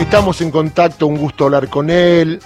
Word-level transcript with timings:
Estamos 0.00 0.42
en 0.42 0.50
contacto, 0.50 1.06
un 1.06 1.16
gusto 1.16 1.46
hablar 1.46 1.68
con 1.68 1.88
él. 1.88 2.38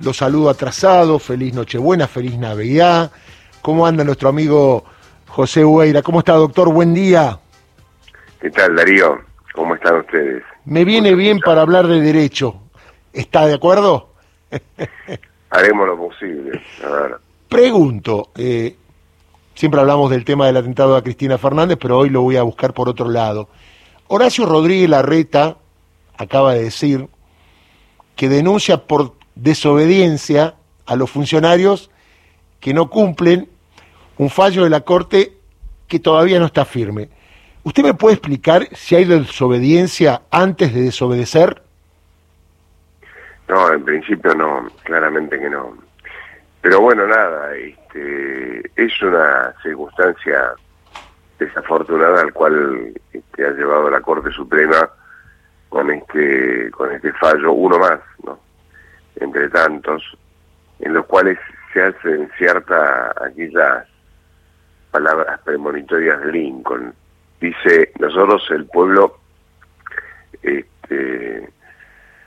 Lo 0.00 0.12
saludo 0.12 0.50
atrasado, 0.50 1.18
feliz 1.18 1.54
Nochebuena, 1.54 2.06
feliz 2.06 2.36
Navidad. 2.36 3.10
¿Cómo 3.62 3.86
anda 3.86 4.04
nuestro 4.04 4.28
amigo 4.28 4.84
José 5.26 5.64
Hueira? 5.64 6.02
¿Cómo 6.02 6.18
está, 6.18 6.34
doctor? 6.34 6.70
Buen 6.70 6.92
día. 6.92 7.38
¿Qué 8.40 8.50
tal, 8.50 8.76
Darío? 8.76 9.20
¿Cómo 9.54 9.74
están 9.74 10.00
ustedes? 10.00 10.42
Me 10.66 10.84
viene 10.84 11.14
bien 11.14 11.40
para 11.40 11.62
hablar 11.62 11.86
de 11.86 12.02
derecho. 12.02 12.60
¿Está 13.14 13.46
de 13.46 13.54
acuerdo? 13.54 14.10
Haremos 15.50 15.86
lo 15.86 15.96
posible. 15.96 16.62
Pregunto, 17.48 18.32
eh, 18.36 18.76
siempre 19.54 19.80
hablamos 19.80 20.10
del 20.10 20.26
tema 20.26 20.46
del 20.46 20.58
atentado 20.58 20.94
a 20.94 21.02
Cristina 21.02 21.38
Fernández, 21.38 21.78
pero 21.80 21.96
hoy 21.96 22.10
lo 22.10 22.20
voy 22.20 22.36
a 22.36 22.42
buscar 22.42 22.74
por 22.74 22.90
otro 22.90 23.08
lado. 23.08 23.48
Horacio 24.08 24.44
Rodríguez 24.44 24.90
Larreta 24.90 25.56
acaba 26.18 26.54
de 26.54 26.64
decir 26.64 27.08
que 28.16 28.28
denuncia 28.28 28.86
por 28.86 29.14
desobediencia 29.36 30.54
a 30.84 30.96
los 30.96 31.10
funcionarios 31.10 31.90
que 32.60 32.74
no 32.74 32.90
cumplen 32.90 33.48
un 34.18 34.28
fallo 34.28 34.64
de 34.64 34.70
la 34.70 34.80
Corte 34.80 35.32
que 35.86 36.00
todavía 36.00 36.40
no 36.40 36.46
está 36.46 36.64
firme. 36.64 37.08
¿Usted 37.62 37.84
me 37.84 37.94
puede 37.94 38.14
explicar 38.14 38.66
si 38.72 38.96
hay 38.96 39.04
desobediencia 39.04 40.22
antes 40.30 40.74
de 40.74 40.82
desobedecer? 40.82 41.62
No, 43.48 43.72
en 43.72 43.84
principio 43.84 44.34
no, 44.34 44.68
claramente 44.82 45.38
que 45.38 45.48
no. 45.48 45.76
Pero 46.60 46.80
bueno, 46.80 47.06
nada, 47.06 47.54
este, 47.54 48.70
es 48.76 49.02
una 49.02 49.54
circunstancia 49.62 50.52
desafortunada 51.38 52.20
al 52.20 52.32
cual 52.32 52.92
este, 53.12 53.46
ha 53.46 53.50
llevado 53.50 53.88
la 53.88 54.00
Corte 54.00 54.30
Suprema 54.32 54.90
con 55.68 55.90
este 55.90 56.70
con 56.70 56.92
este 56.92 57.12
fallo, 57.14 57.52
uno 57.52 57.78
más, 57.78 58.00
¿no? 58.24 58.38
entre 59.20 59.48
tantos, 59.48 60.02
en 60.80 60.94
los 60.94 61.06
cuales 61.06 61.38
se 61.72 61.82
hacen 61.82 62.30
ciertas 62.38 63.16
aquellas 63.20 63.86
palabras 64.90 65.40
premonitorias 65.44 66.20
de 66.20 66.32
Lincoln. 66.32 66.94
Dice, 67.40 67.92
nosotros 67.98 68.42
el 68.50 68.66
pueblo, 68.66 69.18
este, 70.42 71.48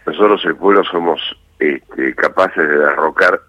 nosotros 0.06 0.44
el 0.46 0.56
pueblo 0.56 0.84
somos 0.84 1.20
este, 1.60 2.16
capaces 2.16 2.68
de 2.68 2.78
derrocar 2.78 3.40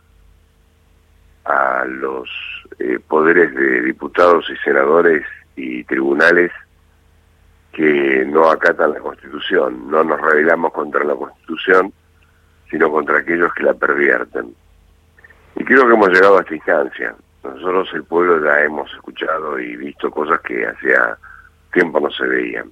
a 1.44 1.84
los 1.86 2.28
eh, 2.78 2.98
poderes 3.08 3.54
de 3.54 3.82
diputados 3.82 4.48
y 4.50 4.56
senadores 4.58 5.24
y 5.56 5.84
tribunales 5.84 6.50
que 7.72 8.24
no 8.26 8.50
acatan 8.50 8.92
la 8.92 9.00
Constitución. 9.00 9.90
No 9.90 10.04
nos 10.04 10.20
rebelamos 10.20 10.72
contra 10.72 11.04
la 11.04 11.14
Constitución, 11.14 11.92
sino 12.70 12.90
contra 12.90 13.18
aquellos 13.18 13.52
que 13.54 13.64
la 13.64 13.74
pervierten. 13.74 14.54
Y 15.56 15.64
creo 15.64 15.86
que 15.86 15.94
hemos 15.94 16.08
llegado 16.08 16.38
a 16.38 16.40
esta 16.42 16.54
instancia. 16.54 17.14
Nosotros, 17.42 17.90
el 17.94 18.04
pueblo, 18.04 18.44
ya 18.44 18.60
hemos 18.60 18.92
escuchado 18.92 19.58
y 19.58 19.76
visto 19.76 20.10
cosas 20.10 20.40
que 20.40 20.66
hacía 20.66 21.16
tiempo 21.72 21.98
no 22.00 22.10
se 22.10 22.26
veían. 22.26 22.70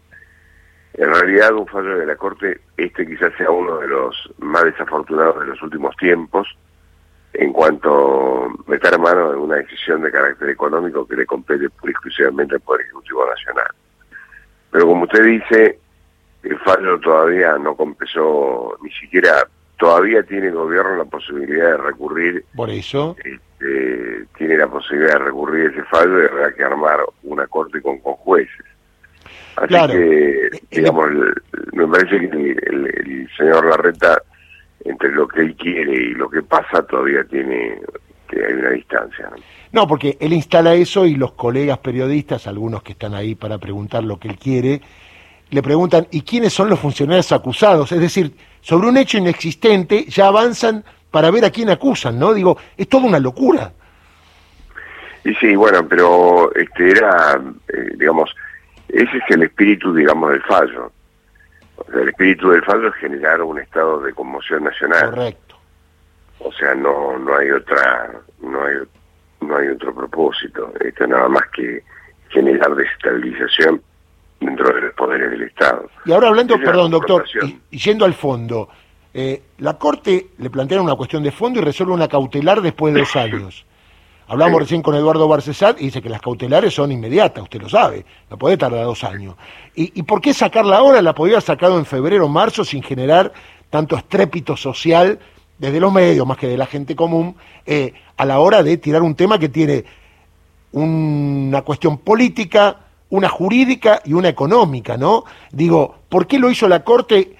En 0.94 1.14
realidad, 1.14 1.54
un 1.54 1.66
fallo 1.66 1.96
de 1.96 2.06
la 2.06 2.16
Corte, 2.16 2.60
este 2.76 3.06
quizás 3.06 3.32
sea 3.36 3.50
uno 3.50 3.78
de 3.78 3.88
los 3.88 4.32
más 4.38 4.64
desafortunados 4.64 5.40
de 5.40 5.46
los 5.46 5.62
últimos 5.62 5.96
tiempos, 5.96 6.48
en 7.32 7.52
cuanto 7.52 8.48
meter 8.66 8.98
mano 8.98 9.32
en 9.32 9.38
una 9.38 9.56
decisión 9.56 10.02
de 10.02 10.10
carácter 10.10 10.50
económico 10.50 11.06
que 11.06 11.16
le 11.16 11.26
compete 11.26 11.66
exclusivamente 11.66 12.56
al 12.56 12.60
Poder 12.60 12.82
Ejecutivo 12.82 13.24
Nacional. 13.26 13.68
Pero 14.70 14.86
como 14.86 15.04
usted 15.04 15.24
dice, 15.24 15.78
el 16.42 16.58
fallo 16.60 16.98
todavía 17.00 17.58
no 17.58 17.76
compensó, 17.76 18.76
ni 18.82 18.90
siquiera 18.92 19.46
todavía 19.78 20.22
tiene 20.22 20.48
el 20.48 20.54
gobierno 20.54 20.96
la 20.96 21.04
posibilidad 21.04 21.72
de 21.72 21.76
recurrir. 21.78 22.44
Por 22.54 22.70
eso. 22.70 23.16
Este, 23.24 24.26
tiene 24.36 24.56
la 24.56 24.68
posibilidad 24.68 25.14
de 25.14 25.24
recurrir 25.24 25.70
ese 25.70 25.82
fallo 25.84 26.22
y 26.22 26.26
habrá 26.26 26.52
que 26.54 26.62
armar 26.62 27.00
una 27.24 27.46
corte 27.46 27.80
con, 27.80 27.98
con 27.98 28.14
jueces. 28.14 28.66
Así 29.56 29.74
que, 29.88 30.46
eh, 30.46 30.50
digamos, 30.70 31.08
me 31.72 31.86
parece 31.86 32.30
que 32.30 32.52
el, 32.52 33.28
señor 33.36 33.66
Larreta, 33.66 34.22
entre 34.84 35.12
lo 35.12 35.28
que 35.28 35.40
él 35.40 35.54
quiere 35.56 35.94
y 35.94 36.14
lo 36.14 36.30
que 36.30 36.42
pasa, 36.42 36.82
todavía 36.82 37.24
tiene 37.24 37.80
que 38.30 38.44
hay 38.44 38.52
una 38.52 38.70
distancia. 38.70 39.28
No, 39.72 39.86
porque 39.86 40.16
él 40.20 40.32
instala 40.32 40.74
eso 40.74 41.06
y 41.06 41.14
los 41.14 41.32
colegas 41.32 41.78
periodistas, 41.78 42.46
algunos 42.46 42.82
que 42.82 42.92
están 42.92 43.14
ahí 43.14 43.34
para 43.34 43.58
preguntar 43.58 44.04
lo 44.04 44.18
que 44.18 44.28
él 44.28 44.38
quiere, 44.38 44.80
le 45.50 45.62
preguntan, 45.62 46.06
¿y 46.10 46.22
quiénes 46.22 46.52
son 46.52 46.70
los 46.70 46.78
funcionarios 46.78 47.32
acusados? 47.32 47.90
Es 47.92 48.00
decir, 48.00 48.32
sobre 48.60 48.88
un 48.88 48.96
hecho 48.96 49.18
inexistente 49.18 50.04
ya 50.06 50.28
avanzan 50.28 50.84
para 51.10 51.30
ver 51.30 51.44
a 51.44 51.50
quién 51.50 51.70
acusan, 51.70 52.18
¿no? 52.18 52.32
Digo, 52.32 52.56
es 52.76 52.88
toda 52.88 53.06
una 53.06 53.18
locura. 53.18 53.72
Y 55.24 55.34
sí, 55.34 55.54
bueno, 55.54 55.86
pero 55.86 56.54
este 56.54 56.90
era, 56.90 57.40
eh, 57.68 57.94
digamos, 57.96 58.34
ese 58.88 59.16
es 59.16 59.24
el 59.28 59.42
espíritu, 59.42 59.92
digamos, 59.92 60.30
del 60.30 60.42
fallo. 60.42 60.92
el 61.92 62.08
espíritu 62.08 62.50
del 62.50 62.62
fallo 62.62 62.88
es 62.88 62.94
generar 62.94 63.42
un 63.42 63.58
estado 63.58 64.00
de 64.00 64.12
conmoción 64.14 64.64
nacional. 64.64 65.10
Correcto. 65.10 65.49
O 66.40 66.52
sea, 66.52 66.74
no 66.74 67.18
no 67.18 67.36
hay 67.36 67.50
otra 67.50 68.12
no 68.40 68.64
hay 68.64 68.74
no 69.40 69.56
hay 69.56 69.68
otro 69.68 69.94
propósito. 69.94 70.72
Esto 70.80 71.06
nada 71.06 71.28
más 71.28 71.42
que 71.54 71.82
generar 72.30 72.74
desestabilización 72.74 73.82
dentro 74.40 74.74
de 74.74 74.80
los 74.82 74.94
poderes 74.94 75.30
del 75.30 75.42
Estado. 75.42 75.88
Y 76.04 76.12
ahora 76.12 76.28
hablando, 76.28 76.58
perdón, 76.58 76.90
doctor, 76.90 77.24
y, 77.70 77.76
yendo 77.76 78.04
al 78.04 78.14
fondo, 78.14 78.68
eh, 79.12 79.42
la 79.58 79.76
Corte 79.78 80.28
le 80.38 80.50
plantea 80.50 80.80
una 80.80 80.94
cuestión 80.94 81.22
de 81.22 81.30
fondo 81.30 81.60
y 81.60 81.62
resuelve 81.62 81.92
una 81.92 82.08
cautelar 82.08 82.60
después 82.60 82.94
de 82.94 83.00
dos 83.00 83.16
años. 83.16 83.66
Hablamos 84.28 84.60
recién 84.60 84.80
con 84.80 84.94
Eduardo 84.94 85.26
Barcesat 85.26 85.80
y 85.80 85.86
dice 85.86 86.00
que 86.00 86.08
las 86.08 86.20
cautelares 86.20 86.72
son 86.72 86.92
inmediatas, 86.92 87.42
usted 87.42 87.60
lo 87.60 87.68
sabe, 87.68 88.06
no 88.30 88.38
puede 88.38 88.56
tardar 88.56 88.84
dos 88.84 89.02
años. 89.02 89.34
¿Y, 89.74 89.98
¿Y 89.98 90.04
por 90.04 90.20
qué 90.20 90.32
sacarla 90.32 90.76
ahora? 90.76 91.02
La 91.02 91.16
podía 91.16 91.34
haber 91.34 91.42
sacado 91.42 91.76
en 91.76 91.84
febrero 91.84 92.26
o 92.26 92.28
marzo 92.28 92.64
sin 92.64 92.80
generar 92.80 93.32
tanto 93.70 93.96
estrépito 93.96 94.56
social 94.56 95.18
desde 95.60 95.78
los 95.78 95.92
medios 95.92 96.26
más 96.26 96.38
que 96.38 96.48
de 96.48 96.56
la 96.56 96.64
gente 96.64 96.96
común, 96.96 97.36
eh, 97.66 97.92
a 98.16 98.24
la 98.24 98.40
hora 98.40 98.62
de 98.62 98.78
tirar 98.78 99.02
un 99.02 99.14
tema 99.14 99.38
que 99.38 99.50
tiene 99.50 99.84
una 100.72 101.60
cuestión 101.62 101.98
política, 101.98 102.76
una 103.10 103.28
jurídica 103.28 104.00
y 104.06 104.14
una 104.14 104.30
económica, 104.30 104.96
¿no? 104.96 105.24
Digo, 105.52 105.96
¿por 106.08 106.26
qué 106.26 106.38
lo 106.38 106.50
hizo 106.50 106.66
la 106.66 106.82
Corte 106.82 107.36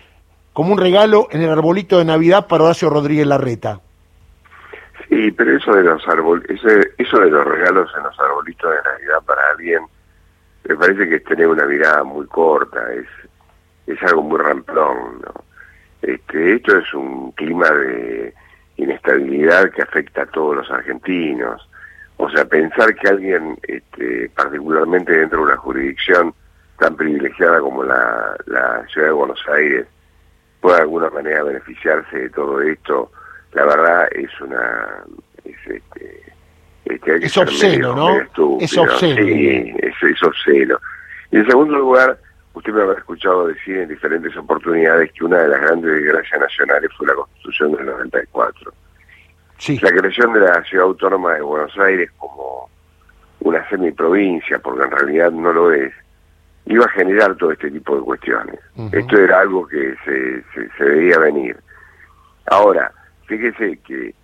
como 0.52 0.72
un 0.72 0.78
regalo 0.78 1.28
en 1.30 1.40
el 1.40 1.48
arbolito 1.48 1.96
de 1.96 2.04
Navidad 2.04 2.46
para 2.46 2.64
Horacio 2.64 2.90
Rodríguez 2.90 3.26
Larreta? 3.26 3.80
Sí, 5.08 5.30
pero 5.30 5.56
eso 5.56 5.72
de 5.72 5.82
los 5.82 6.02
eso 6.98 7.20
de 7.20 7.30
los 7.30 7.44
regalos 7.46 7.90
en 7.96 8.02
los 8.02 8.20
arbolitos 8.20 8.70
de 8.70 8.90
Navidad 8.90 9.22
para 9.24 9.40
alguien, 9.52 9.80
me 10.68 10.76
parece 10.76 11.08
que 11.08 11.16
es 11.16 11.24
tener 11.24 11.48
una 11.48 11.64
mirada 11.64 12.04
muy 12.04 12.26
corta, 12.26 12.80
es, 12.92 13.06
es 13.86 14.02
algo 14.02 14.22
muy 14.24 14.38
ramplón, 14.38 15.22
¿no? 15.22 15.49
Este, 16.02 16.54
esto 16.54 16.78
es 16.78 16.94
un 16.94 17.32
clima 17.32 17.68
de 17.70 18.34
inestabilidad 18.76 19.70
que 19.70 19.82
afecta 19.82 20.22
a 20.22 20.26
todos 20.26 20.56
los 20.56 20.70
argentinos. 20.70 21.68
O 22.16 22.28
sea, 22.30 22.44
pensar 22.44 22.94
que 22.94 23.08
alguien, 23.08 23.58
este, 23.62 24.30
particularmente 24.34 25.12
dentro 25.12 25.38
de 25.38 25.44
una 25.44 25.56
jurisdicción 25.56 26.34
tan 26.78 26.96
privilegiada 26.96 27.60
como 27.60 27.82
la, 27.82 28.36
la 28.46 28.86
ciudad 28.88 29.08
de 29.08 29.12
Buenos 29.12 29.40
Aires, 29.48 29.86
pueda 30.60 30.76
de 30.76 30.82
alguna 30.82 31.10
manera 31.10 31.42
beneficiarse 31.42 32.18
de 32.18 32.30
todo 32.30 32.60
esto, 32.60 33.10
la 33.52 33.64
verdad 33.64 34.08
es 34.12 34.40
una... 34.40 35.04
Es, 35.44 35.56
este, 35.66 36.22
este 36.84 37.26
es 37.26 37.36
obsceno, 37.36 37.94
¿no? 37.94 38.16
Es 38.60 38.76
obsceno. 38.76 39.22
Sí, 39.22 39.74
es, 39.78 39.94
es 40.02 40.22
obsceno. 40.22 40.78
Y 41.30 41.36
en 41.36 41.46
segundo 41.46 41.78
lugar, 41.78 42.18
Usted 42.54 42.72
me 42.72 42.82
habrá 42.82 42.98
escuchado 42.98 43.46
decir 43.46 43.78
en 43.78 43.88
diferentes 43.88 44.36
oportunidades 44.36 45.12
que 45.12 45.24
una 45.24 45.38
de 45.38 45.48
las 45.48 45.60
grandes 45.60 45.92
desgracias 45.92 46.40
nacionales 46.40 46.90
fue 46.96 47.06
la 47.06 47.14
Constitución 47.14 47.72
del 47.72 47.86
94. 47.86 48.72
Sí. 49.58 49.78
La 49.82 49.90
creación 49.90 50.32
de 50.32 50.40
la 50.40 50.62
Ciudad 50.64 50.86
Autónoma 50.86 51.34
de 51.34 51.42
Buenos 51.42 51.76
Aires 51.78 52.10
como 52.18 52.68
una 53.40 53.68
semiprovincia, 53.68 54.58
porque 54.58 54.84
en 54.84 54.90
realidad 54.90 55.30
no 55.30 55.52
lo 55.52 55.72
es, 55.72 55.92
iba 56.66 56.84
a 56.84 56.90
generar 56.90 57.36
todo 57.36 57.52
este 57.52 57.70
tipo 57.70 57.96
de 57.96 58.02
cuestiones. 58.02 58.60
Esto 58.92 59.16
era 59.18 59.40
algo 59.40 59.66
que 59.66 59.94
se, 60.04 60.42
se, 60.54 60.70
se 60.76 60.84
veía 60.84 61.18
venir. 61.18 61.56
Ahora, 62.46 62.92
fíjese 63.26 63.78
que 63.86 64.14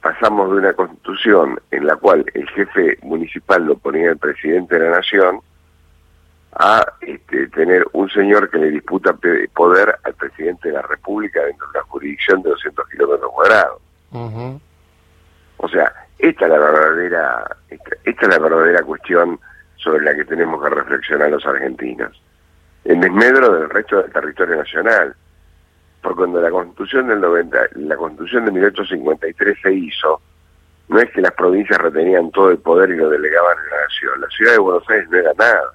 pasamos 0.00 0.50
de 0.50 0.56
una 0.58 0.72
constitución 0.72 1.58
en 1.70 1.86
la 1.86 1.96
cual 1.96 2.24
el 2.34 2.48
jefe 2.50 2.98
municipal 3.02 3.64
lo 3.64 3.76
ponía 3.76 4.10
el 4.10 4.18
presidente 4.18 4.78
de 4.78 4.90
la 4.90 4.96
nación 4.96 5.40
a 6.54 6.84
este, 7.00 7.48
tener 7.48 7.84
un 7.92 8.10
señor 8.10 8.50
que 8.50 8.58
le 8.58 8.70
disputa 8.70 9.16
poder 9.54 9.96
al 10.04 10.14
presidente 10.14 10.68
de 10.68 10.74
la 10.74 10.82
República 10.82 11.42
dentro 11.44 11.66
de 11.68 11.78
una 11.78 11.88
jurisdicción 11.88 12.42
de 12.42 12.50
200 12.50 12.88
kilómetros 12.88 13.30
cuadrados. 13.32 13.82
O 15.56 15.68
sea, 15.68 15.92
esta 16.18 16.44
es 16.44 16.50
la 16.50 16.58
verdadera, 16.58 17.56
esta, 17.70 17.90
es 18.04 18.28
la 18.28 18.38
verdadera 18.38 18.82
cuestión 18.82 19.40
sobre 19.76 20.04
la 20.04 20.14
que 20.14 20.24
tenemos 20.24 20.62
que 20.62 20.70
reflexionar 20.70 21.30
los 21.30 21.44
argentinos. 21.46 22.20
En 22.84 23.00
desmedro 23.00 23.52
del 23.54 23.70
resto 23.70 24.02
del 24.02 24.12
territorio 24.12 24.56
nacional. 24.56 25.14
porque 26.02 26.18
cuando 26.18 26.40
la 26.40 26.50
constitución 26.50 27.06
del 27.08 27.20
90, 27.20 27.58
la 27.76 27.96
constitución 27.96 28.44
de 28.44 28.52
1853 28.52 29.58
se 29.62 29.72
hizo, 29.72 30.20
no 30.88 30.98
es 30.98 31.10
que 31.12 31.20
las 31.20 31.32
provincias 31.32 31.78
retenían 31.78 32.30
todo 32.32 32.50
el 32.50 32.58
poder 32.58 32.90
y 32.90 32.96
lo 32.96 33.08
delegaban 33.08 33.56
en 33.58 33.70
la 33.70 33.82
nación. 33.82 34.20
La 34.20 34.28
ciudad 34.28 34.52
de 34.52 34.58
Buenos 34.58 34.90
Aires 34.90 35.08
no 35.10 35.18
era 35.18 35.32
nada. 35.38 35.74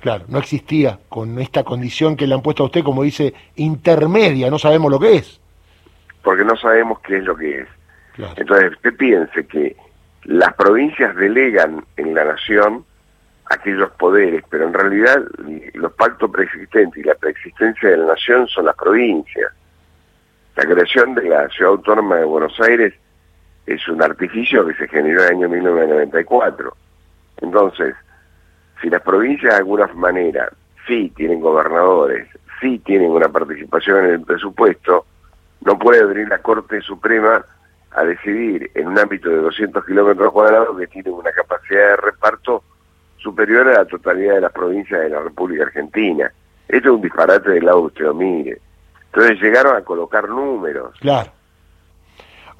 Claro, 0.00 0.24
no 0.28 0.38
existía 0.38 0.98
con 1.08 1.38
esta 1.38 1.62
condición 1.62 2.16
que 2.16 2.26
le 2.26 2.34
han 2.34 2.42
puesto 2.42 2.62
a 2.62 2.66
usted, 2.66 2.82
como 2.82 3.02
dice, 3.02 3.34
intermedia, 3.56 4.50
no 4.50 4.58
sabemos 4.58 4.90
lo 4.90 4.98
que 4.98 5.16
es. 5.16 5.40
Porque 6.22 6.44
no 6.44 6.56
sabemos 6.56 7.00
qué 7.00 7.18
es 7.18 7.24
lo 7.24 7.36
que 7.36 7.60
es. 7.60 7.68
Entonces, 8.36 8.72
usted 8.72 8.96
piense 8.96 9.46
que 9.46 9.76
las 10.24 10.54
provincias 10.54 11.14
delegan 11.16 11.84
en 11.96 12.14
la 12.14 12.24
nación 12.24 12.84
aquellos 13.46 13.90
poderes, 13.92 14.44
pero 14.48 14.66
en 14.66 14.74
realidad 14.74 15.22
los 15.74 15.92
pactos 15.92 16.30
preexistentes 16.30 17.02
y 17.02 17.06
la 17.06 17.14
preexistencia 17.14 17.90
de 17.90 17.96
la 17.96 18.06
nación 18.06 18.46
son 18.48 18.66
las 18.66 18.76
provincias. 18.76 19.52
La 20.56 20.64
creación 20.64 21.14
de 21.14 21.28
la 21.28 21.48
ciudad 21.48 21.72
autónoma 21.72 22.16
de 22.16 22.24
Buenos 22.24 22.58
Aires 22.60 22.94
es 23.66 23.86
un 23.88 24.02
artificio 24.02 24.66
que 24.66 24.74
se 24.74 24.88
generó 24.88 25.22
en 25.22 25.28
el 25.28 25.36
año 25.36 25.48
1994. 25.48 26.76
Entonces, 27.40 27.94
si 28.80 28.88
las 28.88 29.02
provincias 29.02 29.52
de 29.52 29.58
alguna 29.58 29.86
manera 29.88 30.50
sí 30.86 31.12
tienen 31.16 31.40
gobernadores, 31.40 32.28
sí 32.60 32.78
tienen 32.80 33.10
una 33.10 33.28
participación 33.28 34.04
en 34.04 34.10
el 34.12 34.20
presupuesto, 34.22 35.06
no 35.62 35.78
puede 35.78 36.04
venir 36.04 36.28
la 36.28 36.38
Corte 36.38 36.80
Suprema 36.80 37.44
a 37.92 38.04
decidir 38.04 38.70
en 38.74 38.88
un 38.88 38.98
ámbito 38.98 39.28
de 39.28 39.36
200 39.36 39.84
kilómetros 39.84 40.32
cuadrados 40.32 40.78
que 40.78 40.86
tiene 40.86 41.10
una 41.10 41.32
capacidad 41.32 41.90
de 41.90 41.96
reparto 41.96 42.62
superior 43.18 43.68
a 43.68 43.78
la 43.78 43.84
totalidad 43.84 44.34
de 44.34 44.40
las 44.42 44.52
provincias 44.52 45.00
de 45.00 45.10
la 45.10 45.20
República 45.20 45.64
Argentina. 45.64 46.32
Esto 46.68 46.88
es 46.88 46.94
un 46.94 47.02
disparate 47.02 47.50
del 47.50 47.64
lado 47.64 47.88
que 47.92 48.04
usted 48.04 48.14
mire. 48.14 48.60
Entonces 49.12 49.40
llegaron 49.40 49.76
a 49.76 49.82
colocar 49.82 50.28
números. 50.28 50.94
Claro. 51.00 51.32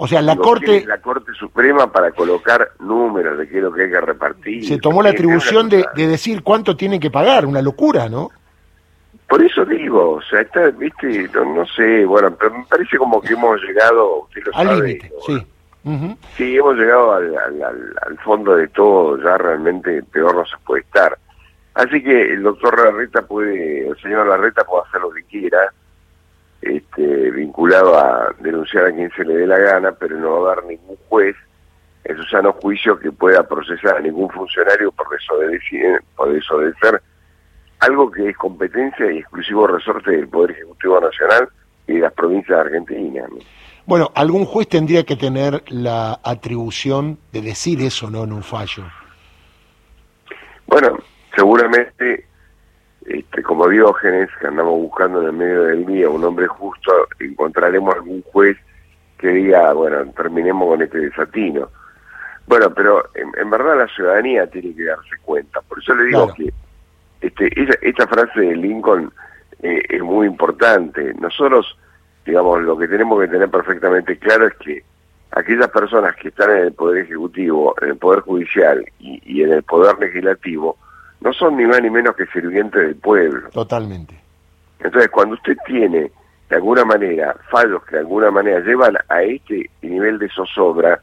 O 0.02 0.08
sea, 0.08 0.22
la 0.22 0.34
Corte... 0.34 0.82
La 0.86 0.98
Corte 0.98 1.30
Suprema 1.34 1.92
para 1.92 2.10
colocar 2.12 2.70
números 2.78 3.36
de 3.36 3.46
qué 3.46 3.58
es 3.58 3.62
lo 3.62 3.70
que 3.70 3.82
hay 3.82 3.90
que 3.90 4.00
repartir. 4.00 4.64
Se 4.64 4.78
tomó 4.78 5.02
la 5.02 5.10
atribución 5.10 5.68
de, 5.68 5.84
decir 5.94 6.42
cuánto 6.42 6.74
tienen 6.74 6.98
que 6.98 7.10
pagar, 7.10 7.44
una 7.44 7.60
locura, 7.60 8.08
¿no? 8.08 8.30
Por 9.28 9.44
eso 9.44 9.62
digo, 9.66 10.12
o 10.12 10.22
sea, 10.22 10.40
está, 10.40 10.70
viste, 10.70 11.28
no, 11.34 11.66
sé, 11.66 12.06
bueno, 12.06 12.34
pero 12.34 12.50
me 12.50 12.64
parece 12.64 12.96
como 12.96 13.20
que 13.20 13.34
hemos 13.34 13.60
llegado, 13.60 14.22
usted 14.22 14.42
lo 14.46 14.56
Al 14.56 14.78
límite, 14.78 15.12
sí. 15.26 15.46
Sí, 16.34 16.56
hemos 16.56 16.76
llegado 16.76 17.12
al, 17.12 17.36
al, 17.36 18.18
fondo 18.24 18.56
de 18.56 18.68
todo, 18.68 19.22
ya 19.22 19.36
realmente 19.36 20.02
peor 20.04 20.34
no 20.34 20.46
se 20.46 20.56
puede 20.64 20.80
estar. 20.80 21.18
Así 21.74 22.02
que 22.02 22.32
el 22.32 22.42
doctor 22.42 22.82
Larreta 22.82 23.20
puede, 23.20 23.86
el 23.86 23.96
señor 24.00 24.26
Larreta 24.26 24.64
puede 24.64 24.84
hacer 24.88 25.02
lo 25.02 25.10
que 25.10 25.24
quiera, 25.24 25.74
este, 26.62 27.30
vinculado 27.30 27.98
a 27.98 28.34
denunciar 28.40 28.86
a 28.86 28.92
quien 28.92 29.10
se 29.12 29.24
le 29.24 29.34
dé 29.34 29.46
la 29.46 29.58
gana, 29.58 29.92
pero 29.92 30.16
no 30.18 30.42
va 30.42 30.50
a 30.50 30.52
haber 30.52 30.66
ningún 30.66 30.96
juez 31.08 31.36
en 32.04 32.16
su 32.16 32.24
sano 32.24 32.52
juicio 32.54 32.98
que 32.98 33.12
pueda 33.12 33.46
procesar 33.46 33.96
a 33.96 34.00
ningún 34.00 34.28
funcionario 34.30 34.92
por 34.92 35.08
desobedecer, 35.10 36.02
por 36.16 36.32
desobedecer 36.32 37.02
algo 37.80 38.10
que 38.10 38.28
es 38.28 38.36
competencia 38.36 39.10
y 39.10 39.18
exclusivo 39.18 39.66
resorte 39.66 40.10
del 40.10 40.28
Poder 40.28 40.52
Ejecutivo 40.52 41.00
Nacional 41.00 41.48
y 41.86 41.94
de 41.94 42.00
las 42.00 42.12
provincias 42.12 42.56
de 42.56 42.62
Argentina. 42.62 43.26
Bueno, 43.86 44.10
algún 44.14 44.44
juez 44.44 44.68
tendría 44.68 45.04
que 45.04 45.16
tener 45.16 45.62
la 45.68 46.20
atribución 46.22 47.18
de 47.32 47.40
decir 47.40 47.80
eso, 47.80 48.10
¿no? 48.10 48.24
En 48.24 48.32
un 48.32 48.42
fallo. 48.42 48.84
Bueno, 50.66 50.98
seguramente 51.34 52.26
este, 53.06 53.42
como 53.42 53.68
Diógenes, 53.68 54.28
que 54.40 54.46
andamos 54.46 54.74
buscando 54.74 55.20
en 55.22 55.28
el 55.28 55.32
medio 55.32 55.62
del 55.64 55.86
día 55.86 56.08
un 56.08 56.24
hombre 56.24 56.46
justo, 56.46 56.92
encontraremos 57.18 57.94
algún 57.94 58.22
juez 58.22 58.56
que 59.18 59.28
diga, 59.28 59.72
bueno, 59.72 60.04
terminemos 60.12 60.68
con 60.68 60.82
este 60.82 60.98
desatino. 60.98 61.68
Bueno, 62.46 62.72
pero 62.74 63.08
en, 63.14 63.50
verdad 63.50 63.78
la 63.78 63.88
ciudadanía 63.88 64.46
tiene 64.48 64.74
que 64.74 64.84
darse 64.84 65.16
cuenta. 65.22 65.60
Por 65.62 65.78
eso 65.78 65.94
le 65.94 66.04
digo 66.04 66.32
que 66.34 66.52
este, 67.20 67.50
esta, 67.82 68.06
frase 68.06 68.40
de 68.40 68.56
Lincoln 68.56 69.12
eh, 69.62 69.82
es 69.88 70.02
muy 70.02 70.26
importante. 70.26 71.14
Nosotros, 71.14 71.78
digamos, 72.26 72.62
lo 72.62 72.76
que 72.76 72.88
tenemos 72.88 73.20
que 73.20 73.28
tener 73.28 73.48
perfectamente 73.50 74.18
claro 74.18 74.46
es 74.46 74.54
que 74.54 74.82
aquellas 75.32 75.68
personas 75.68 76.16
que 76.16 76.28
están 76.28 76.50
en 76.50 76.64
el 76.64 76.72
Poder 76.72 77.04
Ejecutivo, 77.04 77.74
en 77.82 77.90
el 77.90 77.96
Poder 77.96 78.20
Judicial 78.20 78.84
y 78.98 79.42
en 79.42 79.52
el 79.52 79.62
Poder 79.62 79.98
Legislativo, 79.98 80.76
no 81.20 81.32
son 81.32 81.56
ni 81.56 81.64
más 81.66 81.80
ni 81.82 81.90
menos 81.90 82.16
que 82.16 82.26
sirvientes 82.26 82.80
del 82.80 82.96
pueblo. 82.96 83.50
Totalmente. 83.50 84.18
Entonces, 84.78 85.10
cuando 85.10 85.34
usted 85.34 85.56
tiene, 85.66 86.10
de 86.48 86.56
alguna 86.56 86.84
manera, 86.84 87.36
fallos 87.50 87.84
que 87.84 87.96
de 87.96 88.00
alguna 88.00 88.30
manera 88.30 88.60
llevan 88.60 88.96
a 89.08 89.22
este 89.22 89.70
nivel 89.82 90.18
de 90.18 90.28
zozobra, 90.30 91.00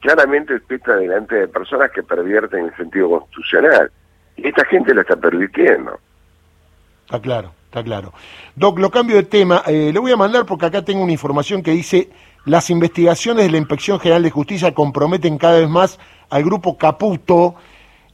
claramente 0.00 0.54
usted 0.54 0.76
está 0.76 0.96
delante 0.96 1.34
de 1.34 1.48
personas 1.48 1.90
que 1.92 2.02
pervierten 2.02 2.66
el 2.66 2.76
sentido 2.76 3.08
constitucional. 3.08 3.90
Y 4.36 4.48
esta 4.48 4.64
gente 4.66 4.92
lo 4.92 5.00
está 5.00 5.16
permitiendo. 5.16 5.98
Está 7.06 7.20
claro, 7.20 7.52
está 7.66 7.82
claro. 7.82 8.12
Doc, 8.54 8.78
lo 8.78 8.90
cambio 8.90 9.16
de 9.16 9.22
tema. 9.22 9.62
Eh, 9.66 9.90
le 9.92 9.98
voy 9.98 10.12
a 10.12 10.16
mandar 10.16 10.44
porque 10.44 10.66
acá 10.66 10.82
tengo 10.82 11.02
una 11.02 11.12
información 11.12 11.62
que 11.62 11.70
dice 11.70 12.10
las 12.44 12.68
investigaciones 12.68 13.46
de 13.46 13.50
la 13.50 13.58
Inspección 13.58 13.98
General 13.98 14.22
de 14.22 14.30
Justicia 14.30 14.74
comprometen 14.74 15.38
cada 15.38 15.60
vez 15.60 15.68
más 15.68 15.98
al 16.28 16.44
grupo 16.44 16.76
Caputo 16.76 17.54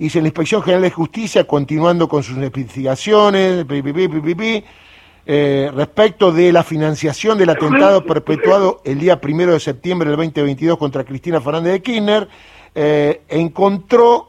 Dice 0.00 0.22
la 0.22 0.28
Inspección 0.28 0.62
General 0.62 0.80
de 0.80 0.90
Justicia, 0.90 1.44
continuando 1.46 2.08
con 2.08 2.22
sus 2.22 2.34
investigaciones, 2.38 3.66
eh, 5.26 5.70
respecto 5.74 6.32
de 6.32 6.52
la 6.54 6.64
financiación 6.64 7.36
del 7.36 7.50
atentado 7.50 8.02
perpetuado 8.06 8.80
el 8.86 8.98
día 8.98 9.20
primero 9.20 9.52
de 9.52 9.60
septiembre 9.60 10.08
del 10.08 10.16
2022 10.16 10.78
contra 10.78 11.04
Cristina 11.04 11.38
Fernández 11.38 11.74
de 11.74 11.82
Kirchner, 11.82 12.28
eh, 12.74 13.24
encontró 13.28 14.28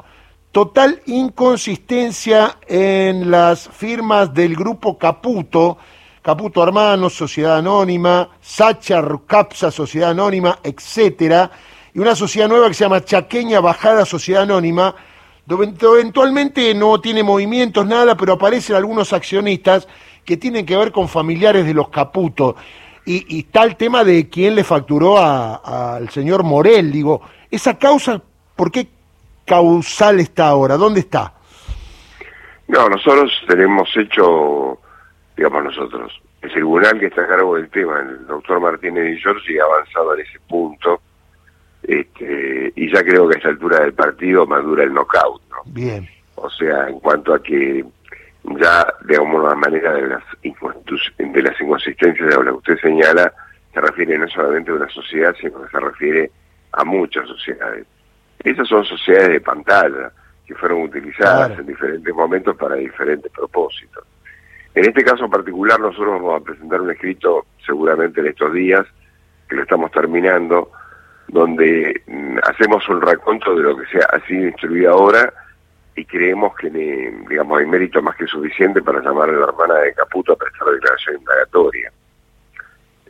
total 0.52 1.02
inconsistencia 1.06 2.58
en 2.68 3.32
las 3.32 3.70
firmas 3.70 4.34
del 4.34 4.58
grupo 4.58 4.98
Caputo, 4.98 5.78
Caputo 6.22 6.62
Hermanos, 6.64 7.14
Sociedad 7.14 7.60
Anónima, 7.60 8.28
Sacha 8.42 9.02
Capsa, 9.26 9.72
Sociedad 9.72 10.10
Anónima, 10.10 10.60
etcétera, 10.64 11.50
y 11.94 12.00
una 12.00 12.14
sociedad 12.14 12.50
nueva 12.50 12.68
que 12.68 12.74
se 12.74 12.84
llama 12.84 13.06
Chaqueña 13.06 13.62
Bajada 13.62 14.04
Sociedad 14.04 14.44
Anónima, 14.44 14.94
Eventualmente 15.50 16.74
no 16.74 17.02
tiene 17.02 17.24
movimientos, 17.24 17.86
nada, 17.86 18.16
pero 18.16 18.34
aparecen 18.34 18.76
algunos 18.76 19.12
accionistas 19.14 19.88
que 20.24 20.38
tienen 20.38 20.66
que 20.66 20.78
ver 20.78 20.92
con 20.92 21.08
familiares 21.08 21.66
de 21.66 21.74
los 21.74 21.90
Caputos. 21.90 22.56
Y, 23.06 23.36
y 23.36 23.40
está 23.42 23.64
el 23.64 23.76
tema 23.76 24.04
de 24.04 24.30
quién 24.30 24.56
le 24.56 24.64
facturó 24.64 25.18
al 25.18 26.10
señor 26.10 26.44
Morel. 26.44 26.92
Digo, 26.92 27.22
esa 27.50 27.78
causa, 27.78 28.22
¿por 28.56 28.72
qué 28.72 28.88
causal 29.46 30.20
está 30.20 30.48
ahora? 30.48 30.78
¿Dónde 30.78 31.02
está? 31.02 31.34
No, 32.68 32.88
nosotros 32.88 33.32
tenemos 33.48 33.90
hecho, 33.98 34.80
digamos 35.36 35.64
nosotros, 35.66 36.22
el 36.42 36.52
tribunal 36.52 37.00
que 37.00 37.08
está 37.08 37.24
a 37.24 37.28
cargo 37.28 37.56
del 37.56 37.70
tema, 37.70 38.00
el 38.00 38.26
doctor 38.26 38.62
Martínez 38.62 39.18
y 39.18 39.22
Giorgi, 39.22 39.60
ha 39.60 39.64
avanzado 39.64 40.14
en 40.16 40.22
ese 40.22 40.40
punto 40.48 41.02
este, 41.92 42.72
y 42.76 42.90
ya 42.90 43.04
creo 43.04 43.28
que 43.28 43.36
a 43.36 43.38
esta 43.38 43.50
altura 43.50 43.82
del 43.82 43.94
partido 43.94 44.46
madura 44.46 44.84
el 44.84 44.94
knockout, 44.94 45.42
¿no? 45.50 45.58
Bien. 45.66 46.08
O 46.36 46.50
sea, 46.50 46.88
en 46.88 47.00
cuanto 47.00 47.34
a 47.34 47.44
que 47.44 47.84
ya, 48.44 48.88
digamos, 49.08 49.44
la 49.44 49.56
manera 49.56 49.94
de 49.94 50.08
las, 50.08 50.24
de 50.42 51.42
las 51.42 51.60
inconsistencias 51.62 52.30
de 52.30 52.36
lo 52.36 52.44
que 52.44 52.72
usted 52.72 52.78
señala, 52.78 53.34
se 53.74 53.82
refiere 53.82 54.18
no 54.18 54.28
solamente 54.30 54.72
a 54.72 54.76
una 54.76 54.90
sociedad, 54.90 55.36
sino 55.40 55.62
que 55.62 55.70
se 55.70 55.80
refiere 55.80 56.32
a 56.72 56.86
muchas 56.86 57.28
sociedades. 57.28 57.86
Esas 58.42 58.68
son 58.70 58.86
sociedades 58.86 59.30
de 59.30 59.42
pantalla 59.42 60.12
que 60.48 60.56
fueron 60.56 60.84
utilizadas 60.84 61.60
en 61.60 61.68
diferentes 61.68 62.14
momentos 62.16 62.56
para 62.56 62.76
diferentes 62.76 63.32
propósitos. 63.34 64.06
En 64.74 64.86
este 64.86 65.04
caso 65.04 65.30
particular 65.30 65.78
nosotros 65.80 66.22
vamos 66.22 66.42
a 66.42 66.44
presentar 66.46 66.80
un 66.80 66.92
escrito 66.92 67.46
seguramente 67.66 68.22
en 68.22 68.28
estos 68.28 68.54
días, 68.54 68.86
que 69.50 69.58
lo 69.58 69.64
estamos 69.64 69.92
terminando, 69.92 70.72
donde 71.32 72.02
mm, 72.08 72.38
hacemos 72.44 72.88
un 72.90 73.02
raconto 73.02 73.56
de 73.56 73.64
lo 73.64 73.78
que 73.78 73.86
se 73.88 74.00
ha 74.00 74.20
sido 74.28 74.48
instruido 74.48 74.92
ahora 74.92 75.34
y 75.96 76.06
creemos 76.06 76.56
que 76.56 76.70
digamos 76.70 77.60
hay 77.60 77.66
mérito 77.66 78.02
más 78.02 78.16
que 78.16 78.28
suficiente 78.28 78.82
para 78.82 79.02
llamar 79.02 79.30
a 79.30 79.34
la 79.34 79.46
hermana 79.46 79.76
de 79.76 79.94
Caputo 79.94 80.34
a 80.34 80.36
prestar 80.36 80.68
declaración 80.70 81.18
indagatoria 81.18 81.92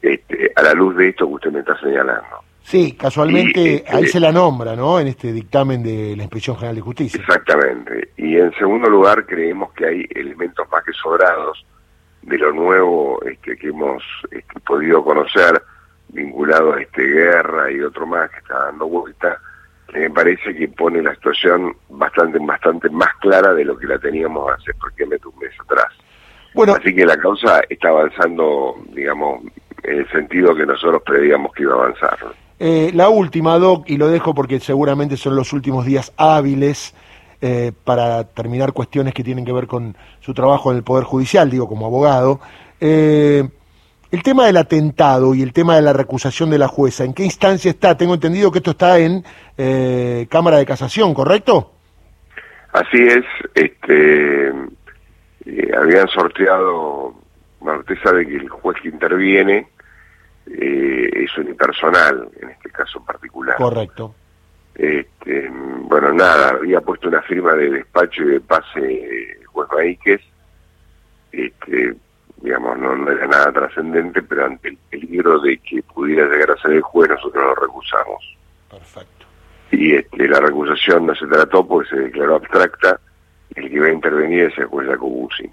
este, 0.01 0.51
a 0.55 0.61
la 0.61 0.73
luz 0.73 0.95
de 0.95 1.09
esto 1.09 1.27
que 1.27 1.33
usted 1.33 1.51
me 1.51 1.59
está 1.59 1.79
señalando. 1.79 2.43
Sí, 2.63 2.93
casualmente 2.93 3.75
este, 3.75 3.95
ahí 3.95 4.07
se 4.07 4.19
la 4.19 4.31
nombra, 4.31 4.75
¿no? 4.75 4.99
En 4.99 5.07
este 5.07 5.33
dictamen 5.33 5.81
de 5.83 6.15
la 6.15 6.23
Inspección 6.23 6.55
General 6.55 6.75
de 6.75 6.81
Justicia. 6.81 7.19
Exactamente. 7.19 8.09
Y 8.17 8.37
en 8.37 8.53
segundo 8.53 8.89
lugar, 8.89 9.25
creemos 9.25 9.71
que 9.73 9.85
hay 9.85 10.05
elementos 10.11 10.67
más 10.71 10.83
que 10.83 10.93
sobrados 10.93 11.65
de 12.21 12.37
lo 12.37 12.53
nuevo 12.53 13.19
este, 13.25 13.57
que 13.57 13.67
hemos 13.67 14.03
este, 14.29 14.59
podido 14.59 15.03
conocer 15.03 15.61
vinculado 16.13 16.73
a 16.73 16.81
este 16.81 17.03
guerra 17.03 17.71
y 17.71 17.81
otro 17.81 18.05
más 18.05 18.29
que 18.31 18.39
está 18.39 18.65
dando 18.65 18.87
vuelta, 18.87 19.39
que 19.87 19.99
me 19.99 20.09
parece 20.09 20.55
que 20.55 20.67
pone 20.69 21.01
la 21.01 21.13
situación 21.15 21.75
bastante, 21.89 22.39
bastante 22.39 22.89
más 22.89 23.09
clara 23.19 23.53
de 23.53 23.65
lo 23.65 23.77
que 23.77 23.87
la 23.87 23.99
teníamos 23.99 24.51
hace 24.51 24.73
porque 24.79 25.05
me 25.05 25.15
un 25.15 25.39
mes 25.39 25.51
atrás. 25.59 25.91
Bueno, 26.53 26.73
Así 26.73 26.93
que 26.93 27.05
la 27.05 27.17
causa 27.17 27.61
está 27.69 27.89
avanzando, 27.89 28.75
digamos, 28.93 29.43
en 29.83 29.99
el 29.99 30.11
sentido 30.11 30.53
que 30.53 30.65
nosotros 30.65 31.01
prevíamos 31.05 31.53
que 31.53 31.63
iba 31.63 31.73
a 31.73 31.77
avanzar. 31.77 32.17
Eh, 32.59 32.91
la 32.93 33.09
última, 33.09 33.57
Doc, 33.57 33.89
y 33.89 33.97
lo 33.97 34.09
dejo 34.09 34.35
porque 34.35 34.59
seguramente 34.59 35.17
son 35.17 35.35
los 35.35 35.53
últimos 35.53 35.85
días 35.85 36.13
hábiles 36.17 36.93
eh, 37.41 37.71
para 37.85 38.25
terminar 38.25 38.73
cuestiones 38.73 39.13
que 39.13 39.23
tienen 39.23 39.45
que 39.45 39.53
ver 39.53 39.65
con 39.65 39.95
su 40.19 40.33
trabajo 40.33 40.69
en 40.71 40.77
el 40.77 40.83
Poder 40.83 41.05
Judicial, 41.05 41.49
digo, 41.49 41.67
como 41.67 41.87
abogado. 41.87 42.39
Eh, 42.79 43.49
el 44.11 44.23
tema 44.23 44.45
del 44.45 44.57
atentado 44.57 45.33
y 45.33 45.41
el 45.41 45.53
tema 45.53 45.75
de 45.75 45.81
la 45.81 45.93
recusación 45.93 46.49
de 46.49 46.57
la 46.57 46.67
jueza, 46.67 47.03
¿en 47.03 47.13
qué 47.13 47.23
instancia 47.23 47.71
está? 47.71 47.95
Tengo 47.97 48.13
entendido 48.13 48.51
que 48.51 48.59
esto 48.59 48.71
está 48.71 48.99
en 48.99 49.23
Cámara 50.27 50.57
de 50.57 50.65
Casación, 50.65 51.13
¿correcto? 51.13 51.71
Así 52.73 53.01
es, 53.01 53.25
este, 53.53 54.53
habían 55.75 56.07
sorteado, 56.07 57.15
usted 57.59 57.95
sabe 58.03 58.27
que 58.27 58.37
el 58.37 58.49
juez 58.49 58.77
que 58.81 58.89
interviene 58.89 59.67
eh, 60.47 61.09
es 61.13 61.37
unipersonal, 61.37 62.29
en 62.41 62.49
este 62.49 62.69
caso 62.69 63.03
particular. 63.03 63.57
Correcto. 63.57 64.15
Este, 64.75 65.49
bueno, 65.51 66.13
nada, 66.13 66.49
había 66.49 66.81
puesto 66.81 67.09
una 67.09 67.21
firma 67.23 67.53
de 67.55 67.69
despacho 67.69 68.23
y 68.23 68.27
de 68.27 68.41
pase 68.41 68.79
el 69.39 69.45
juez 69.45 69.67
Maíquez, 69.71 70.21
este, 71.31 71.95
digamos, 72.41 72.77
no, 72.77 72.95
no 72.95 73.11
era 73.11 73.27
nada 73.27 73.51
trascendente, 73.51 74.21
pero 74.21 74.45
ante 74.45 74.69
el 74.69 74.77
peligro 74.89 75.39
de 75.39 75.57
que 75.59 75.83
pudiera 75.83 76.27
llegar 76.27 76.51
a 76.51 76.61
ser 76.61 76.71
el 76.71 76.81
juez, 76.81 77.09
nosotros 77.09 77.43
lo 77.43 77.55
recusamos. 77.55 78.37
Perfecto. 78.69 79.25
Y 79.71 79.95
este, 79.95 80.27
la 80.27 80.39
recusación 80.39 81.05
no 81.05 81.15
se 81.15 81.27
trató 81.27 81.65
porque 81.65 81.89
se 81.89 81.95
declaró 81.97 82.35
abstracta, 82.35 82.99
el 83.55 83.69
que 83.69 83.75
iba 83.75 83.87
a 83.87 83.93
intervenir 83.93 84.45
es 84.45 84.57
el 84.57 84.65
juez 84.65 84.87
Jacobuzzi. 84.87 85.49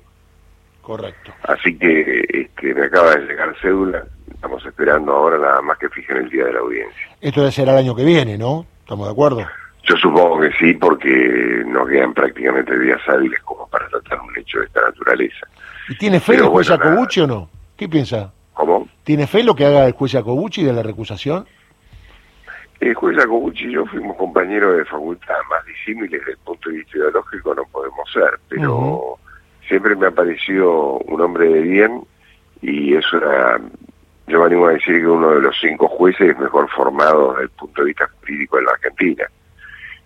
Correcto. 0.83 1.33
Así 1.43 1.77
que 1.77 2.25
este, 2.29 2.75
me 2.75 2.87
acaba 2.87 3.15
de 3.15 3.27
llegar 3.27 3.55
cédula, 3.61 4.05
estamos 4.33 4.65
esperando 4.65 5.13
ahora 5.13 5.39
nada 5.39 5.61
más 5.61 5.79
que 5.79 5.89
fijen 5.91 6.17
el 6.17 6.31
día 6.31 6.47
de 6.47 6.53
la 6.55 6.61
audiencia. 6.61 7.09
Esto 7.21 7.41
debe 7.41 7.53
ser 7.53 7.69
el 7.69 7.77
año 7.77 7.95
que 7.95 8.05
viene, 8.05 8.39
¿no? 8.39 8.65
¿Estamos 8.81 9.07
de 9.07 9.13
acuerdo? 9.13 9.47
Yo 9.83 9.97
supongo 9.97 10.41
que 10.41 10.51
sí, 10.59 10.75
porque 10.75 11.63
nos 11.67 11.89
quedan 11.89 12.15
prácticamente 12.15 12.79
días 12.79 13.01
hábiles 13.07 13.41
como 13.43 13.67
para 13.69 13.89
tratar 13.89 14.21
un 14.21 14.37
hecho 14.39 14.61
de 14.61 14.67
esta 14.67 14.81
naturaleza. 14.83 15.47
¿Y 15.89 15.97
tiene 15.97 16.21
fe 16.21 16.35
el 16.35 16.47
juez 16.47 16.69
Jacobucci 16.69 17.21
o 17.21 17.27
no? 17.27 17.51
¿Qué 17.77 17.89
piensa? 17.89 18.33
¿Cómo? 18.53 18.89
¿Tiene 19.05 19.27
fe 19.27 19.43
lo 19.43 19.55
que 19.55 19.65
haga 19.65 19.87
el 19.87 19.93
juez 19.93 20.13
Jacobucci 20.13 20.63
de 20.63 20.73
la 20.73 20.83
recusación? 20.83 21.47
El 22.81 22.95
juez 22.95 23.17
Jacobucci 23.17 23.65
y 23.65 23.73
yo 23.73 23.87
fuimos 23.87 24.17
compañeros 24.17 24.77
de 24.77 24.85
facultad, 24.85 25.35
más 25.51 25.65
disímiles 25.67 26.21
desde 26.21 26.33
el 26.33 26.39
punto 26.39 26.71
de 26.71 26.77
vista 26.77 26.99
ideológico 26.99 27.55
no 27.55 27.65
podemos 27.65 28.13
ser, 28.13 28.39
pero 28.49 29.19
siempre 29.67 29.97
me 29.97 30.07
ha 30.07 30.11
parecido 30.11 30.99
un 30.99 31.21
hombre 31.21 31.49
de 31.49 31.61
bien 31.61 32.03
y 32.63 32.95
eso 32.95 33.17
era 33.17 33.61
yo 34.29 34.41
me 34.41 34.47
animo 34.47 34.67
a 34.67 34.73
decir 34.73 35.01
que 35.01 35.07
uno 35.07 35.31
de 35.31 35.41
los 35.41 35.57
cinco 35.59 35.89
jueces 35.89 36.39
mejor 36.39 36.69
formados 36.69 37.33
desde 37.33 37.45
el 37.45 37.51
punto 37.51 37.81
de 37.81 37.87
vista 37.87 38.11
jurídico 38.21 38.59
en 38.59 38.65
la 38.67 38.73
Argentina. 38.73 39.25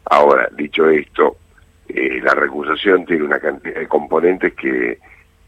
Ahora, 0.04 0.48
dicho 0.56 0.88
esto, 0.88 1.36
eh, 1.88 2.20
la 2.22 2.32
recusación 2.34 3.04
tiene 3.04 3.24
una 3.24 3.40
cantidad 3.40 3.74
de 3.74 3.88
componentes 3.88 4.54
que, 4.54 4.98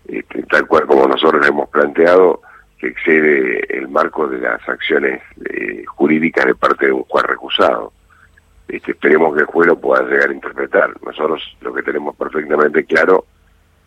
este, 0.09 0.43
tal 0.45 0.67
cual 0.67 0.87
como 0.87 1.07
nosotros 1.07 1.47
hemos 1.47 1.69
planteado, 1.69 2.43
que 2.79 2.89
excede 2.89 3.79
el 3.79 3.89
marco 3.89 4.27
de 4.27 4.39
las 4.39 4.67
acciones 4.69 5.23
eh, 5.49 5.85
jurídicas 5.87 6.47
de 6.47 6.55
parte 6.55 6.87
de 6.87 6.93
un 6.93 7.05
juez 7.05 7.25
recusado. 7.25 7.93
Este, 8.69 8.93
esperemos 8.93 9.35
que 9.35 9.43
el 9.43 9.47
juez 9.47 9.69
lo 9.69 9.79
pueda 9.79 10.03
llegar 10.03 10.31
a 10.31 10.35
interpretar. 10.35 10.91
Nosotros 11.05 11.57
lo 11.61 11.73
que 11.73 11.83
tenemos 11.83 12.17
perfectamente 12.17 12.85
claro 12.85 13.25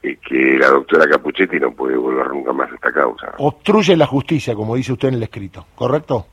que 0.01 0.57
la 0.57 0.67
doctora 0.67 1.09
Capuchetti 1.09 1.59
no 1.59 1.71
puede 1.71 1.97
volver 1.97 2.29
nunca 2.29 2.53
más 2.53 2.71
a 2.71 2.75
esta 2.75 2.91
causa. 2.91 3.33
Obstruye 3.37 3.95
la 3.95 4.05
justicia, 4.05 4.55
como 4.55 4.75
dice 4.75 4.93
usted 4.93 5.09
en 5.09 5.15
el 5.15 5.23
escrito, 5.23 5.65
¿correcto? 5.75 6.27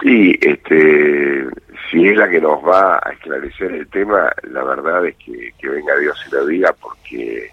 Sí, 0.00 0.38
este, 0.40 1.46
si 1.90 2.08
es 2.08 2.16
la 2.16 2.28
que 2.28 2.40
nos 2.40 2.62
va 2.64 3.00
a 3.02 3.12
esclarecer 3.12 3.72
el 3.72 3.88
tema, 3.88 4.30
la 4.50 4.62
verdad 4.62 5.06
es 5.06 5.16
que, 5.16 5.52
que 5.58 5.68
venga 5.68 5.96
Dios 5.96 6.22
y 6.28 6.34
lo 6.34 6.46
diga, 6.46 6.74
porque 6.80 7.50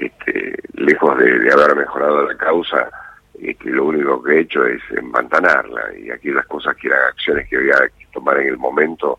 este, 0.00 0.54
lejos 0.74 1.18
de, 1.18 1.52
haber 1.52 1.76
mejorado 1.76 2.26
la 2.26 2.36
causa, 2.36 2.90
este, 3.40 3.70
lo 3.70 3.86
único 3.86 4.22
que 4.22 4.32
he 4.32 4.40
hecho 4.40 4.64
es 4.64 4.80
empantanarla, 4.90 5.96
y 5.98 6.10
aquí 6.10 6.30
las 6.30 6.46
cosas 6.46 6.76
que 6.76 6.88
eran 6.88 7.00
acciones 7.08 7.48
que 7.48 7.56
había 7.56 7.76
que 7.98 8.06
tomar 8.12 8.38
en 8.38 8.48
el 8.48 8.58
momento, 8.58 9.18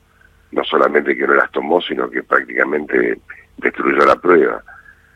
no 0.51 0.63
solamente 0.63 1.15
que 1.15 1.27
no 1.27 1.33
las 1.33 1.51
tomó, 1.51 1.81
sino 1.81 2.09
que 2.09 2.23
prácticamente 2.23 3.19
destruyó 3.57 4.05
la 4.05 4.15
prueba. 4.15 4.61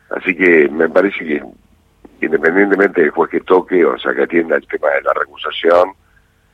Así 0.10 0.36
que 0.36 0.70
me 0.70 0.88
parece 0.88 1.26
que 1.26 1.44
independientemente 2.22 3.02
del 3.02 3.10
juez 3.10 3.30
que 3.30 3.42
toque, 3.42 3.84
o 3.86 3.98
sea, 3.98 4.14
que 4.14 4.24
atienda 4.24 4.56
el 4.56 4.68
tema 4.68 4.90
de 4.90 5.02
la 5.02 5.14
recusación, 5.14 5.92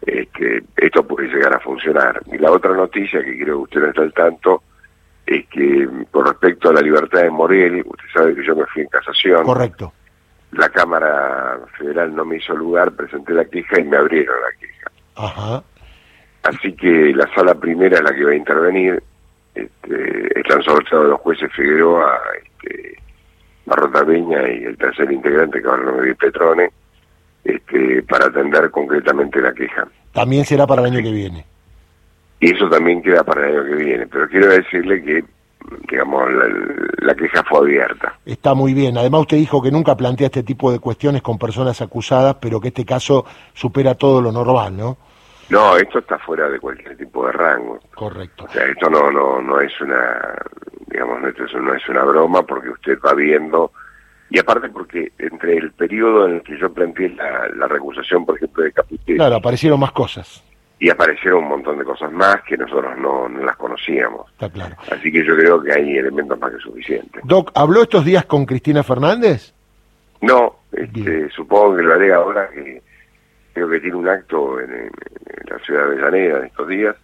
este, 0.06 0.64
esto 0.78 1.06
puede 1.06 1.28
llegar 1.28 1.56
a 1.56 1.60
funcionar. 1.60 2.22
Y 2.26 2.38
la 2.38 2.52
otra 2.52 2.74
noticia 2.74 3.24
que 3.24 3.38
creo 3.38 3.58
que 3.58 3.64
usted 3.64 3.82
no 3.82 3.88
está 3.88 4.02
al 4.02 4.14
tanto 4.14 4.64
es 5.26 5.48
que 5.48 5.88
con 6.12 6.26
respecto 6.26 6.70
a 6.70 6.74
la 6.74 6.82
libertad 6.82 7.22
de 7.22 7.30
Morel, 7.30 7.84
usted 7.86 8.06
sabe 8.14 8.36
que 8.36 8.46
yo 8.46 8.56
me 8.56 8.66
fui 8.66 8.82
en 8.84 8.90
casación. 8.90 9.44
Correcto. 9.44 9.94
La 10.52 10.70
Cámara 10.70 11.60
Federal 11.78 12.14
no 12.14 12.26
me 12.26 12.38
hizo 12.38 12.54
lugar, 12.54 12.92
presenté 12.92 13.34
la 13.34 13.46
queja 13.46 13.80
y 13.80 13.84
me 13.86 13.98
abrieron 13.98 14.36
la 14.42 14.60
queja. 14.60 14.92
Ajá. 15.16 15.64
Así 16.44 16.74
que 16.74 17.14
la 17.14 17.34
sala 17.34 17.56
primera 17.56 17.98
es 17.98 18.04
la 18.04 18.14
que 18.14 18.26
va 18.26 18.32
a 18.32 18.36
intervenir. 18.36 19.02
Este, 19.54 20.40
están 20.40 20.64
sorteados 20.64 21.08
los 21.08 21.22
jueces 21.22 21.52
Figueroa, 21.54 22.20
este, 22.44 22.98
Marrota 23.66 24.06
Peña 24.06 24.50
y 24.50 24.64
el 24.64 24.78
tercer 24.78 25.12
integrante 25.12 25.62
que 25.62 25.68
ahora 25.68 25.84
no 25.84 25.98
me 25.98 26.16
Petrone, 26.16 26.70
este, 27.44 28.04
para 28.04 28.26
atender 28.26 28.70
concretamente 28.72 29.40
la 29.42 29.54
queja. 29.54 29.88
También 30.14 30.46
será 30.46 30.68
para 30.68 30.82
el 30.82 30.94
año 30.94 31.04
que 31.04 31.12
viene. 31.12 31.46
Y 32.42 32.54
eso 32.54 32.68
también 32.70 33.02
queda 33.02 33.24
para 33.24 33.48
el 33.48 33.56
año 33.56 33.64
que 33.66 33.84
viene, 33.84 34.08
pero 34.08 34.28
quiero 34.28 34.48
decirle 34.48 35.02
que 35.04 35.24
digamos, 35.90 36.24
la, 36.98 37.16
queja 37.16 37.44
fue 37.44 37.60
abierta. 37.60 38.18
Está 38.26 38.54
muy 38.54 38.74
bien. 38.74 38.98
Además, 38.98 39.22
usted 39.22 39.38
dijo 39.38 39.62
que 39.62 39.72
nunca 39.72 39.96
plantea 39.96 40.26
este 40.26 40.44
tipo 40.44 40.72
de 40.72 40.80
cuestiones 40.80 41.22
con 41.22 41.38
personas 41.38 41.80
acusadas, 41.82 42.38
pero 42.42 42.60
que 42.60 42.70
este 42.70 42.84
caso 42.84 43.26
supera 43.54 43.94
todo 43.96 44.22
lo 44.22 44.32
normal, 44.32 44.76
¿no? 44.76 44.98
No, 45.50 45.78
esto 45.78 46.00
está 46.00 46.18
fuera 46.18 46.50
de 46.50 46.60
cualquier 46.60 46.98
tipo 46.98 47.28
de 47.28 47.34
rango. 47.34 47.80
Correcto. 47.94 48.46
O 48.46 48.50
sea, 48.50 48.66
esto 48.66 48.90
no, 48.90 49.12
no, 49.12 49.42
no 49.42 49.60
es 49.62 49.80
una 49.82 50.36
digamos, 50.88 51.22
no, 51.22 51.62
no 51.62 51.74
es 51.74 51.90
una 51.90 52.04
broma 52.04 52.44
porque 52.44 52.70
usted 52.70 52.98
va 53.06 53.14
viendo, 53.14 53.72
y 54.30 54.40
aparte 54.40 54.70
porque 54.70 55.12
entre 55.20 55.58
el 55.58 55.72
periodo 55.72 56.28
en 56.28 56.36
el 56.36 56.42
que 56.42 56.58
yo 56.58 56.72
planteé 56.74 57.10
la, 57.10 57.48
la 57.56 57.68
recusación, 57.68 58.26
por 58.26 58.36
ejemplo, 58.36 58.64
de 58.64 58.72
Capuchetti... 58.72 59.16
Claro, 59.16 59.36
aparecieron 59.36 59.80
más 59.80 59.92
cosas. 59.92 60.44
Y 60.82 60.90
aparecieron 60.90 61.44
un 61.44 61.50
montón 61.50 61.78
de 61.78 61.86
cosas 61.86 62.12
más 62.12 62.42
que 62.42 62.58
nosotros 62.58 62.98
no, 62.98 63.30
no 63.30 63.46
las 63.46 63.56
conocíamos. 63.56 64.30
Está 64.32 64.50
claro. 64.50 64.76
Así 64.92 65.12
que 65.12 65.24
yo 65.24 65.38
creo 65.38 65.62
que 65.62 65.72
hay 65.72 65.98
elementos 65.98 66.38
más 66.40 66.52
que 66.52 66.58
suficientes. 66.58 67.22
Doc, 67.24 67.52
¿habló 67.54 67.84
estos 67.84 68.04
días 68.04 68.26
con 68.26 68.46
Cristina 68.46 68.84
Fernández? 68.84 69.54
No, 70.22 70.56
este, 70.74 71.30
supongo 71.30 71.78
que 71.78 71.84
lo 71.84 71.94
haré 71.94 72.14
ahora 72.14 72.50
que 72.50 72.82
creo 73.54 73.70
que 73.70 73.80
tiene 73.80 73.96
un 73.96 74.10
acto 74.10 74.60
en, 74.60 74.72
en 74.74 74.92
la 75.50 75.60
ciudad 75.60 75.88
de 75.88 75.96
Llanera 75.98 76.40
en 76.40 76.46
estos 76.46 76.68
días 76.68 76.96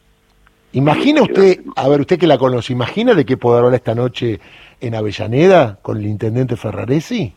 ¿Imagina 0.74 1.22
usted, 1.22 1.62
a 1.75 1.88
ver, 1.88 2.01
usted 2.01 2.19
que 2.19 2.27
la 2.27 2.38
conoce, 2.38 2.74
¿imagina 2.74 3.13
de 3.13 3.25
qué 3.25 3.38
poder 3.38 3.63
hablar 3.63 3.75
esta 3.75 3.96
noche 3.96 4.39
en 4.81 4.96
Avellaneda 4.96 5.79
con 5.81 5.98
el 5.98 6.05
intendente 6.05 6.57
Ferraresi? 6.57 7.34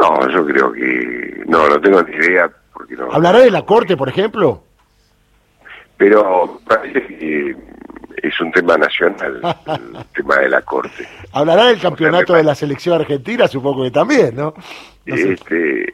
No, 0.00 0.28
yo 0.28 0.46
creo 0.46 0.72
que 0.72 1.42
no, 1.46 1.68
no 1.68 1.80
tengo 1.80 2.02
ni 2.02 2.14
idea. 2.14 2.50
Porque 2.90 3.02
no, 3.02 3.12
¿Hablará 3.12 3.40
de 3.40 3.50
la 3.50 3.62
corte, 3.62 3.96
por 3.96 4.08
ejemplo? 4.08 4.62
Pero 5.96 6.60
parece 6.66 7.06
que 7.06 7.56
es 8.22 8.40
un 8.40 8.52
tema 8.52 8.76
nacional, 8.76 9.40
el 9.66 10.04
tema 10.14 10.36
de 10.36 10.48
la 10.48 10.62
corte. 10.62 11.06
¿Hablará 11.32 11.66
del 11.66 11.80
campeonato 11.80 12.34
de 12.34 12.44
la 12.44 12.54
selección 12.54 13.00
argentina? 13.00 13.46
Supongo 13.48 13.84
que 13.84 13.90
también, 13.90 14.34
¿no? 14.34 14.54
este, 15.06 15.92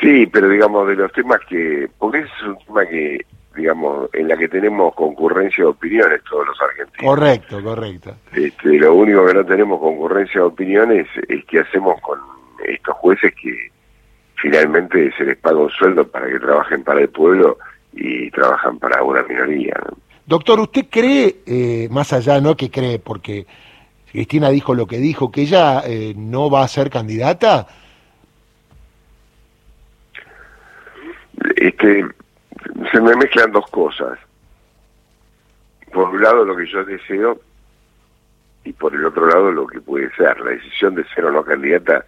sí, 0.00 0.26
pero 0.26 0.48
digamos 0.48 0.88
de 0.88 0.96
los 0.96 1.12
temas 1.12 1.40
que, 1.48 1.88
porque 1.98 2.18
ese 2.18 2.28
es 2.28 2.42
un 2.42 2.58
tema 2.58 2.86
que 2.86 3.26
digamos, 3.54 4.10
en 4.12 4.28
la 4.28 4.36
que 4.36 4.48
tenemos 4.48 4.94
concurrencia 4.94 5.64
de 5.64 5.70
opiniones 5.70 6.22
todos 6.28 6.46
los 6.46 6.60
argentinos. 6.60 7.14
Correcto, 7.14 7.62
correcto. 7.62 8.14
Este, 8.34 8.78
lo 8.78 8.94
único 8.94 9.26
que 9.26 9.32
no 9.32 9.46
tenemos 9.46 9.80
concurrencia 9.80 10.42
de 10.42 10.46
opiniones 10.46 11.08
es 11.26 11.42
qué 11.46 11.60
hacemos 11.60 11.98
con 12.02 12.18
estos 12.66 12.94
jueces 12.96 13.34
que 13.40 13.70
finalmente 14.46 15.12
se 15.18 15.24
les 15.24 15.36
paga 15.38 15.58
un 15.58 15.70
sueldo 15.70 16.06
para 16.06 16.28
que 16.28 16.38
trabajen 16.38 16.84
para 16.84 17.00
el 17.00 17.08
pueblo 17.08 17.58
y 17.92 18.30
trabajan 18.30 18.78
para 18.78 19.02
una 19.02 19.24
minoría. 19.24 19.74
Doctor, 20.24 20.60
¿usted 20.60 20.86
cree, 20.88 21.38
eh, 21.46 21.88
más 21.90 22.12
allá, 22.12 22.40
no 22.40 22.56
que 22.56 22.70
cree, 22.70 23.00
porque 23.00 23.44
Cristina 24.12 24.50
dijo 24.50 24.72
lo 24.72 24.86
que 24.86 24.98
dijo, 24.98 25.32
que 25.32 25.42
ella 25.42 25.82
eh, 25.84 26.14
no 26.16 26.48
va 26.48 26.62
a 26.62 26.68
ser 26.68 26.90
candidata? 26.90 27.66
Este, 31.56 32.06
se 32.92 33.00
me 33.00 33.16
mezclan 33.16 33.50
dos 33.50 33.66
cosas. 33.70 34.16
Por 35.92 36.10
un 36.10 36.22
lado 36.22 36.44
lo 36.44 36.54
que 36.54 36.66
yo 36.66 36.84
deseo 36.84 37.40
y 38.64 38.72
por 38.72 38.94
el 38.94 39.04
otro 39.06 39.26
lado 39.26 39.50
lo 39.50 39.66
que 39.66 39.80
puede 39.80 40.08
ser. 40.14 40.38
La 40.38 40.52
decisión 40.52 40.94
de 40.94 41.04
ser 41.08 41.24
o 41.24 41.32
no 41.32 41.42
candidata 41.42 42.04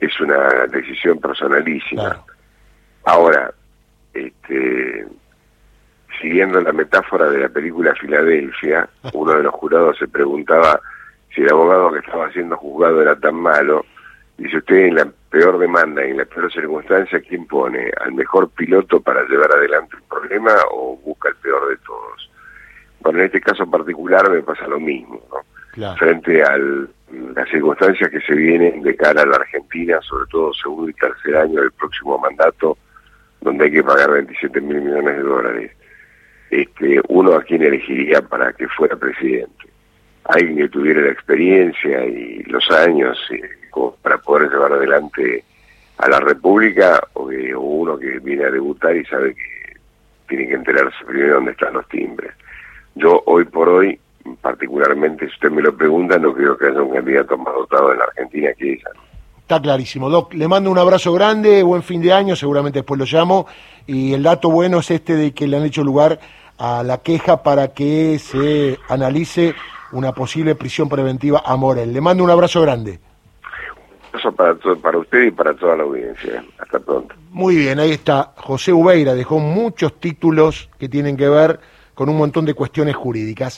es 0.00 0.20
una 0.20 0.66
decisión 0.66 1.18
personalísima. 1.18 2.24
Ahora, 3.04 3.52
este, 4.12 5.06
siguiendo 6.20 6.60
la 6.60 6.72
metáfora 6.72 7.28
de 7.30 7.38
la 7.38 7.48
película 7.48 7.94
Filadelfia, 7.94 8.88
uno 9.12 9.32
de 9.34 9.42
los 9.42 9.54
jurados 9.54 9.98
se 9.98 10.08
preguntaba 10.08 10.80
si 11.34 11.42
el 11.42 11.52
abogado 11.52 11.92
que 11.92 12.00
estaba 12.00 12.30
siendo 12.32 12.56
juzgado 12.56 13.02
era 13.02 13.16
tan 13.16 13.34
malo. 13.34 13.84
Dice 14.38 14.58
usted, 14.58 14.76
en 14.76 14.94
la 14.96 15.08
peor 15.30 15.58
demanda 15.58 16.06
y 16.06 16.10
en 16.10 16.18
la 16.18 16.24
peor 16.26 16.52
circunstancia, 16.52 17.20
¿quién 17.20 17.46
pone? 17.46 17.90
¿Al 18.00 18.12
mejor 18.12 18.50
piloto 18.50 19.00
para 19.00 19.22
llevar 19.24 19.50
adelante 19.52 19.96
el 19.96 20.02
problema 20.02 20.52
o 20.72 20.96
busca 20.96 21.30
el 21.30 21.36
peor 21.36 21.68
de 21.68 21.76
todos? 21.78 22.30
Bueno, 23.00 23.20
en 23.20 23.26
este 23.26 23.40
caso 23.40 23.70
particular 23.70 24.30
me 24.30 24.42
pasa 24.42 24.66
lo 24.66 24.78
mismo, 24.78 25.22
¿no? 25.30 25.55
Frente 25.98 26.42
a 26.42 26.56
las 26.56 27.48
circunstancias 27.50 28.10
que 28.10 28.20
se 28.20 28.34
vienen 28.34 28.82
de 28.82 28.96
cara 28.96 29.22
a 29.22 29.26
la 29.26 29.36
Argentina, 29.36 30.00
sobre 30.00 30.26
todo 30.30 30.52
segundo 30.54 30.88
y 30.88 30.94
tercer 30.94 31.36
año 31.36 31.60
del 31.60 31.72
próximo 31.72 32.18
mandato, 32.18 32.78
donde 33.40 33.66
hay 33.66 33.70
que 33.70 33.84
pagar 33.84 34.10
27 34.10 34.60
mil 34.60 34.80
millones 34.80 35.16
de 35.16 35.22
dólares. 35.22 35.72
Este, 36.50 37.00
uno 37.08 37.34
a 37.34 37.42
quien 37.42 37.62
elegiría 37.62 38.22
para 38.22 38.52
que 38.52 38.68
fuera 38.68 38.96
presidente. 38.96 39.68
Alguien 40.24 40.56
que 40.56 40.68
tuviera 40.68 41.02
la 41.02 41.12
experiencia 41.12 42.04
y 42.06 42.42
los 42.44 42.70
años 42.70 43.18
eh, 43.30 43.42
para 44.02 44.18
poder 44.18 44.50
llevar 44.50 44.72
adelante 44.72 45.44
a 45.98 46.08
la 46.08 46.20
República 46.20 47.00
o, 47.14 47.30
uno 47.58 47.98
que 47.98 48.18
viene 48.20 48.44
a 48.44 48.50
debutar 48.50 48.96
y 48.96 49.04
sabe 49.04 49.34
que 49.34 49.76
tiene 50.28 50.48
que 50.48 50.54
enterarse 50.54 51.04
primero 51.06 51.34
dónde 51.34 51.52
están 51.52 51.74
los 51.74 51.88
timbres. 51.88 52.32
Yo 52.94 53.22
hoy 53.26 53.44
por 53.44 53.68
hoy, 53.68 53.98
particularmente, 54.40 55.26
si 55.26 55.32
usted 55.34 55.50
me 55.50 55.62
lo 55.62 55.76
pregunta, 55.76 56.18
no 56.18 56.32
creo 56.32 56.56
que 56.56 56.66
haya 56.66 56.82
un 56.82 56.92
candidato 56.92 57.36
más 57.38 57.54
dotado 57.54 57.92
en 57.92 57.98
la 57.98 58.04
Argentina 58.04 58.48
que 58.58 58.72
ella. 58.72 58.90
Está 59.38 59.60
clarísimo. 59.62 60.10
Doc, 60.10 60.34
le 60.34 60.48
mando 60.48 60.70
un 60.70 60.78
abrazo 60.78 61.12
grande, 61.12 61.62
buen 61.62 61.82
fin 61.82 62.02
de 62.02 62.12
año, 62.12 62.34
seguramente 62.34 62.80
después 62.80 62.98
lo 62.98 63.04
llamo. 63.04 63.46
Y 63.86 64.12
el 64.12 64.24
dato 64.24 64.50
bueno 64.50 64.80
es 64.80 64.90
este 64.90 65.14
de 65.14 65.32
que 65.32 65.46
le 65.46 65.56
han 65.56 65.64
hecho 65.64 65.84
lugar 65.84 66.18
a 66.58 66.82
la 66.82 66.98
queja 66.98 67.42
para 67.42 67.68
que 67.68 68.18
se 68.18 68.78
analice 68.88 69.54
una 69.92 70.12
posible 70.12 70.56
prisión 70.56 70.88
preventiva 70.88 71.42
a 71.44 71.56
Morel. 71.56 71.92
Le 71.92 72.00
mando 72.00 72.24
un 72.24 72.30
abrazo 72.30 72.60
grande. 72.62 72.98
Un 74.12 74.18
abrazo 74.18 74.32
para, 74.34 74.54
para 74.82 74.98
usted 74.98 75.26
y 75.26 75.30
para 75.30 75.54
toda 75.54 75.76
la 75.76 75.84
audiencia. 75.84 76.44
Hasta 76.58 76.80
pronto. 76.80 77.14
Muy 77.30 77.54
bien, 77.54 77.78
ahí 77.78 77.92
está. 77.92 78.32
José 78.36 78.72
Ubeira 78.72 79.14
dejó 79.14 79.38
muchos 79.38 80.00
títulos 80.00 80.70
que 80.78 80.88
tienen 80.88 81.16
que 81.16 81.28
ver 81.28 81.60
con 81.94 82.08
un 82.08 82.18
montón 82.18 82.44
de 82.44 82.54
cuestiones 82.54 82.96
jurídicas. 82.96 83.54